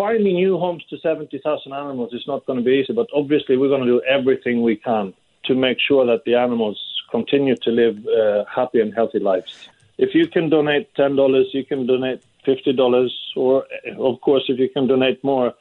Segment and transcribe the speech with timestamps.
[0.00, 3.68] finding new homes to 70,000 animals is not going to be easy, but obviously we're
[3.68, 5.12] going to do everything we can
[5.44, 6.78] to make sure that the animals
[7.10, 9.68] continue to live uh, happy and healthy lives.
[9.98, 13.66] If you can donate $10, you can donate $50, or
[13.98, 15.52] of course, if you can donate more,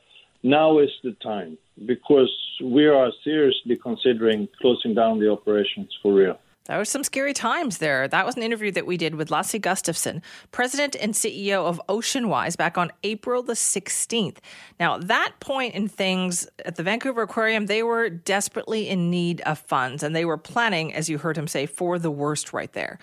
[0.41, 2.33] now is the time because
[2.63, 6.39] we are seriously considering closing down the operations for real.
[6.69, 8.07] There were some scary times there.
[8.07, 12.55] That was an interview that we did with Lasse Gustafsson, president and CEO of Oceanwise,
[12.55, 14.37] back on April the 16th.
[14.79, 19.41] Now, at that point in things at the Vancouver Aquarium, they were desperately in need
[19.41, 22.71] of funds, and they were planning, as you heard him say, for the worst right
[22.73, 22.99] there.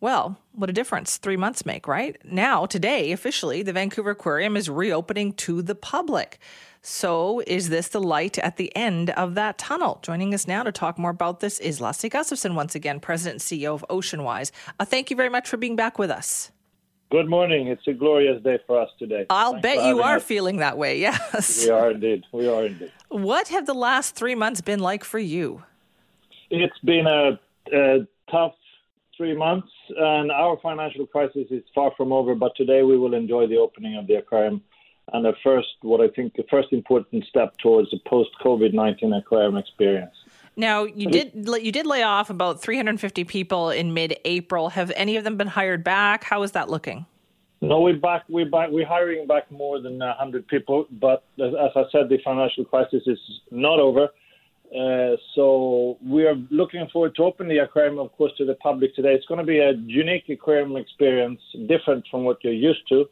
[0.00, 2.16] Well, what a difference three months make, right?
[2.24, 6.38] Now, today, officially, the Vancouver Aquarium is reopening to the public.
[6.88, 9.98] So, is this the light at the end of that tunnel?
[10.02, 13.60] Joining us now to talk more about this is Lasse Gustafsson, once again, President and
[13.60, 14.52] CEO of Oceanwise.
[14.78, 16.52] Uh, thank you very much for being back with us.
[17.10, 17.66] Good morning.
[17.66, 19.26] It's a glorious day for us today.
[19.30, 20.22] I'll Thanks bet you are us.
[20.22, 21.64] feeling that way, yes.
[21.64, 22.22] We are indeed.
[22.30, 22.92] We are indeed.
[23.08, 25.64] What have the last three months been like for you?
[26.50, 27.40] It's been a,
[27.76, 28.54] a tough
[29.16, 33.48] three months, and our financial crisis is far from over, but today we will enjoy
[33.48, 34.62] the opening of the aquarium
[35.12, 39.12] and a first, what I think, the first important step towards a post COVID 19
[39.12, 40.14] aquarium experience.
[40.56, 44.70] Now you did you did lay off about 350 people in mid-April.
[44.70, 46.24] Have any of them been hired back?
[46.24, 47.06] How is that looking?
[47.60, 48.24] No, we're back.
[48.28, 48.70] We're back.
[48.70, 50.86] We're hiring back more than 100 people.
[50.90, 53.18] But as, as I said, the financial crisis is
[53.50, 54.08] not over.
[54.74, 58.94] Uh, so we are looking forward to open the aquarium, of course, to the public
[58.94, 59.14] today.
[59.14, 63.08] It's going to be a unique aquarium experience, different from what you're used to.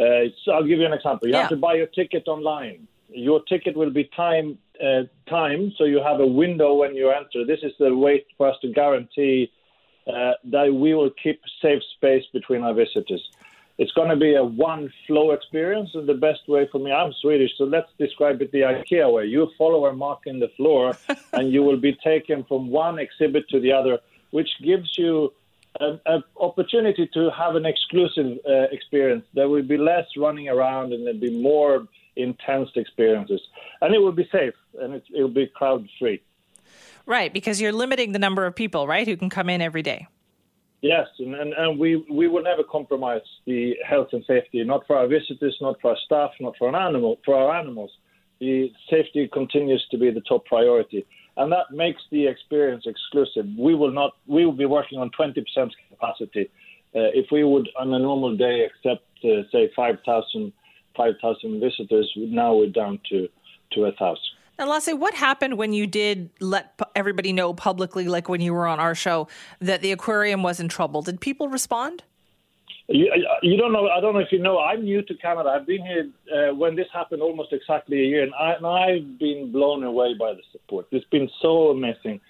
[0.00, 1.28] Uh, so I'll give you an example.
[1.28, 1.40] You yeah.
[1.42, 2.88] have to buy your ticket online.
[3.10, 7.44] Your ticket will be time uh, time, so you have a window when you enter.
[7.44, 9.52] This is the way for us to guarantee
[10.06, 13.22] uh, that we will keep safe space between our visitors.
[13.76, 17.12] It's going to be a one flow experience, and the best way for me, I'm
[17.20, 19.26] Swedish, so let's describe it the IKEA way.
[19.26, 20.96] You follow a mark in the floor,
[21.32, 23.98] and you will be taken from one exhibit to the other,
[24.30, 25.32] which gives you
[25.78, 29.24] an, opportunity to have an exclusive uh, experience.
[29.34, 31.86] There will be less running around and there'll be more
[32.16, 33.40] intense experiences.
[33.80, 36.22] And it will be safe and it, will be crowd free.
[37.06, 40.06] Right, because you're limiting the number of people, right, who can come in every day.
[40.82, 44.96] Yes, and, and, and we, we will never compromise the health and safety, not for
[44.96, 47.90] our visitors, not for our staff, not for, an animal, for our animals.
[48.40, 51.06] The safety continues to be the top priority
[51.36, 53.46] and that makes the experience exclusive.
[53.58, 54.12] We will not.
[54.26, 55.42] We will be working on 20%
[55.90, 56.50] capacity.
[56.94, 60.52] Uh, if we would, on a normal day, accept uh, say 5,000
[60.96, 63.28] 5,000 visitors, now we're down to
[63.72, 64.24] to a thousand.
[64.58, 68.66] And Lasse, what happened when you did let everybody know publicly, like when you were
[68.66, 69.28] on our show,
[69.60, 71.00] that the aquarium was in trouble?
[71.00, 72.02] Did people respond?
[72.92, 73.08] You,
[73.42, 73.88] you, don't know.
[73.88, 74.58] I don't know if you know.
[74.58, 75.48] I'm new to Canada.
[75.50, 79.18] I've been here uh, when this happened almost exactly a year, and, I, and I've
[79.18, 80.86] been blown away by the support.
[80.90, 82.20] It's been so amazing.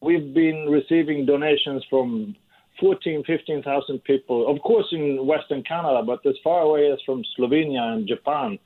[0.00, 2.36] We've been receiving donations from
[2.78, 7.94] 14, 15,000 people, of course, in Western Canada, but as far away as from Slovenia
[7.94, 8.56] and Japan.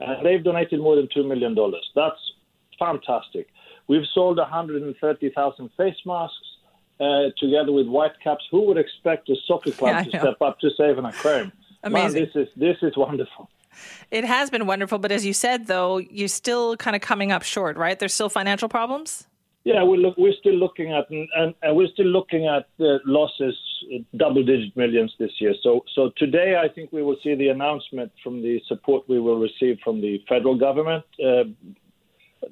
[0.00, 1.54] And they've donated more than $2 million.
[1.94, 2.16] That's
[2.78, 3.48] fantastic.
[3.86, 6.49] We've sold 130,000 face masks
[7.00, 8.44] uh, together with Whitecaps.
[8.50, 11.52] Who would expect a soccer club yeah, to step up to save an aquarium?
[11.82, 12.22] Amazing.
[12.22, 13.48] Man, this is this is wonderful.
[14.10, 17.42] It has been wonderful, but as you said, though, you're still kind of coming up
[17.42, 17.98] short, right?
[17.98, 19.26] There's still financial problems.
[19.64, 23.54] Yeah, we look, we're still looking at and, and we're still looking at uh, losses,
[24.16, 25.54] double-digit millions this year.
[25.62, 29.38] So, so today I think we will see the announcement from the support we will
[29.38, 31.04] receive from the federal government.
[31.22, 31.44] Uh,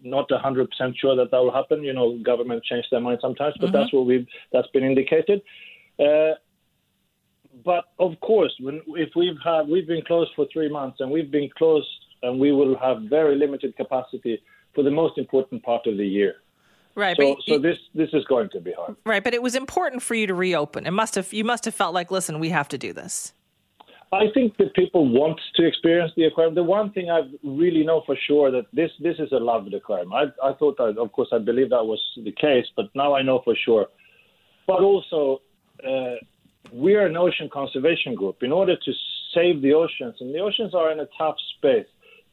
[0.03, 1.83] not 100% sure that that will happen.
[1.83, 3.77] You know, government change their mind sometimes, but mm-hmm.
[3.77, 5.43] that's what we've that's been indicated.
[5.99, 6.35] Uh,
[7.65, 11.31] but of course, when if we've had we've been closed for three months and we've
[11.31, 11.89] been closed
[12.23, 14.41] and we will have very limited capacity
[14.75, 16.37] for the most important part of the year.
[16.95, 17.17] Right.
[17.19, 18.97] So, so this this is going to be hard.
[19.07, 20.87] Right, but it was important for you to reopen.
[20.87, 23.33] It must have you must have felt like, listen, we have to do this.
[24.13, 26.55] I think that people want to experience the aquarium.
[26.55, 30.13] The one thing I really know for sure that this this is a loved aquarium.
[30.15, 33.23] I, I thought, that, of course, I believe that was the case, but now I
[33.23, 33.87] know for sure.
[34.67, 35.43] But also,
[35.87, 36.17] uh,
[36.73, 38.43] we are an ocean conservation group.
[38.43, 38.93] In order to
[39.35, 41.87] save the oceans, and the oceans are in a tough space,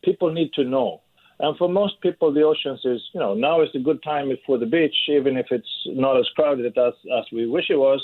[0.03, 1.01] people need to know.
[1.39, 4.57] And for most people, the oceans is, you know, now is a good time for
[4.57, 8.01] the beach, even if it's not as crowded as, as we wish it was.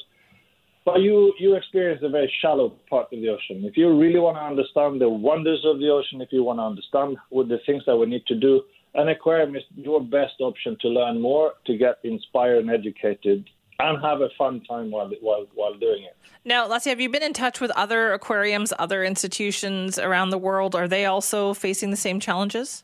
[0.84, 3.64] But you, you experience a very shallow part of the ocean.
[3.66, 6.64] If you really want to understand the wonders of the ocean, if you want to
[6.64, 8.64] understand what the things that we need to do,
[8.96, 13.48] an aquarium is your best option to learn more, to get inspired and educated,
[13.80, 16.16] and have a fun time while while while doing it.
[16.44, 20.76] Now, Lasse, have you been in touch with other aquariums, other institutions around the world?
[20.76, 22.84] Are they also facing the same challenges?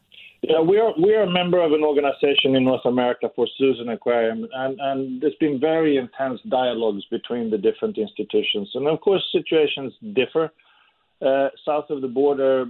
[0.49, 4.47] Yeah, we're we're a member of an organization in North America for zoos and aquarium,
[4.53, 9.93] and and there's been very intense dialogues between the different institutions, and of course situations
[10.13, 10.49] differ.
[11.21, 12.65] Uh, south of the border,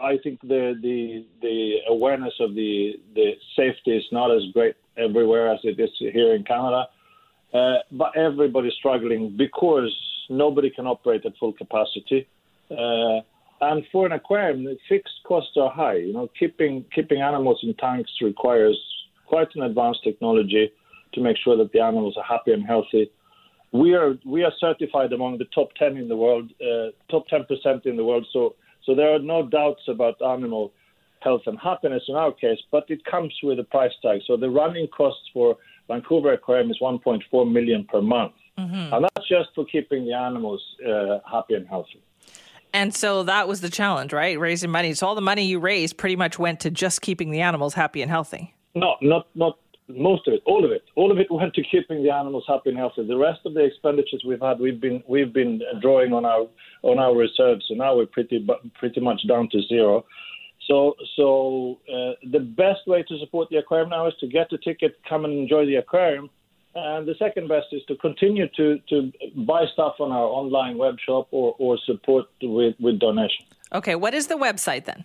[0.00, 5.52] I think the the the awareness of the the safety is not as great everywhere
[5.52, 6.86] as it is here in Canada.
[7.52, 9.92] Uh, but everybody's struggling because
[10.30, 12.28] nobody can operate at full capacity.
[12.70, 13.20] Uh,
[13.62, 15.94] and for an aquarium, the fixed costs are high.
[15.94, 18.76] You know, keeping keeping animals in tanks requires
[19.26, 20.70] quite an advanced technology
[21.14, 23.10] to make sure that the animals are happy and healthy.
[23.70, 27.44] We are we are certified among the top ten in the world, uh, top ten
[27.44, 28.26] percent in the world.
[28.32, 30.72] So so there are no doubts about animal
[31.20, 34.22] health and happiness in our case, but it comes with a price tag.
[34.26, 35.56] So the running costs for
[35.86, 38.92] Vancouver Aquarium is 1.4 million per month, mm-hmm.
[38.92, 42.02] and that's just for keeping the animals uh, happy and healthy.
[42.74, 44.38] And so that was the challenge, right?
[44.38, 44.94] Raising money.
[44.94, 48.02] So all the money you raised pretty much went to just keeping the animals happy
[48.02, 48.54] and healthy.
[48.74, 49.58] No, not not
[49.88, 52.70] most of it, all of it, all of it went to keeping the animals happy
[52.70, 53.06] and healthy.
[53.06, 56.46] The rest of the expenditures we've had, we've been we've been drawing on our
[56.82, 58.46] on our reserves, so now we're pretty
[58.78, 60.04] pretty much down to zero.
[60.68, 64.58] So, so uh, the best way to support the aquarium now is to get the
[64.58, 66.30] ticket, come and enjoy the aquarium.
[66.74, 70.96] And the second best is to continue to, to buy stuff on our online web
[71.04, 73.44] shop or, or support with, with donation.
[73.74, 75.04] Okay, what is the website then?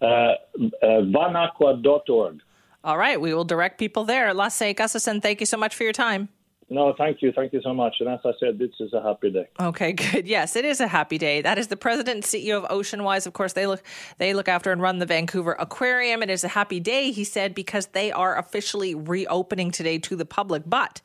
[0.00, 0.34] Uh, uh,
[0.82, 2.40] vanaqua.org.
[2.84, 4.32] All right, we will direct people there.
[4.32, 6.28] Lasse Gustafsson, thank you so much for your time.
[6.70, 7.32] No, thank you.
[7.32, 7.96] Thank you so much.
[8.00, 9.48] And as I said, this is a happy day.
[9.58, 10.26] Okay, good.
[10.26, 11.40] Yes, it is a happy day.
[11.40, 13.26] That is the president and CEO of Oceanwise.
[13.26, 13.82] Of course, they look
[14.18, 16.22] they look after and run the Vancouver Aquarium.
[16.22, 20.26] It is a happy day, he said, because they are officially reopening today to the
[20.26, 20.64] public.
[20.66, 21.00] But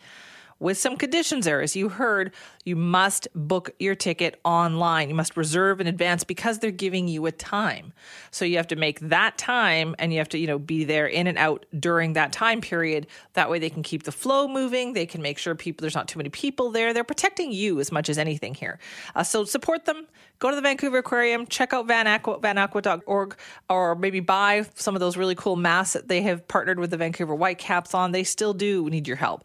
[0.63, 1.61] with some conditions there.
[1.61, 2.33] As you heard,
[2.63, 5.09] you must book your ticket online.
[5.09, 7.91] You must reserve in advance because they're giving you a time.
[8.31, 11.05] So you have to make that time and you have to, you know, be there
[11.05, 13.07] in and out during that time period.
[13.33, 14.93] That way they can keep the flow moving.
[14.93, 16.93] They can make sure people there's not too many people there.
[16.93, 18.79] They're protecting you as much as anything here.
[19.15, 20.07] Uh, so support them.
[20.39, 23.37] Go to the Vancouver Aquarium, check out vanaqua, vanaqua.org,
[23.69, 26.97] or maybe buy some of those really cool masks that they have partnered with the
[26.97, 28.11] Vancouver Whitecaps on.
[28.11, 29.41] They still do need your help.